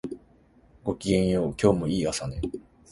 [0.83, 2.41] ごきげんよう、今日もいい朝ね